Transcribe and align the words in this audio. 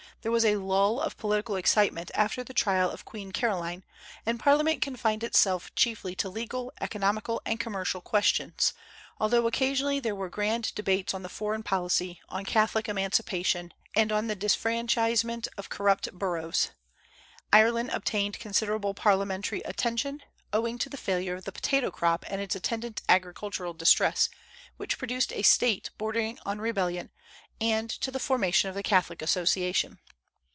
There 0.21 0.31
was 0.31 0.45
a 0.45 0.57
lull 0.57 1.01
of 1.01 1.17
political 1.17 1.55
excitement 1.55 2.11
after 2.13 2.43
the 2.43 2.53
trial 2.53 2.91
of 2.91 3.05
Queen 3.05 3.31
Caroline, 3.31 3.83
and 4.23 4.39
Parliament 4.39 4.79
confined 4.79 5.23
itself 5.23 5.73
chiefly 5.73 6.13
to 6.17 6.29
legal, 6.29 6.71
economical, 6.79 7.41
and 7.43 7.59
commercial 7.59 8.01
questions; 8.01 8.75
although 9.19 9.47
occasionally 9.47 9.99
there 9.99 10.13
were 10.13 10.29
grand 10.29 10.75
debates 10.75 11.15
on 11.15 11.23
the 11.23 11.27
foreign 11.27 11.63
policy, 11.63 12.21
on 12.29 12.45
Catholic 12.45 12.87
emancipation, 12.87 13.73
and 13.95 14.11
on 14.11 14.27
the 14.27 14.35
disfranchisement 14.35 15.47
of 15.57 15.69
corrupt 15.69 16.07
boroughs. 16.13 16.69
Ireland 17.51 17.89
obtained 17.89 18.37
considerable 18.37 18.93
parliamentary 18.93 19.61
attention, 19.61 20.21
owing 20.53 20.77
to 20.77 20.89
the 20.89 20.97
failure 20.97 21.33
of 21.37 21.45
the 21.45 21.51
potato 21.51 21.89
crop 21.89 22.25
and 22.29 22.39
its 22.39 22.53
attendant 22.55 23.01
agricultural 23.09 23.73
distress, 23.73 24.29
which 24.77 24.99
produced 24.99 25.33
a 25.33 25.41
state 25.41 25.89
bordering 25.97 26.37
on 26.45 26.61
rebellion, 26.61 27.09
and 27.59 27.89
to 27.89 28.11
the 28.11 28.19
formation 28.19 28.69
of 28.69 28.75
the 28.75 28.83
Catholic 28.83 29.23
Association. 29.23 29.97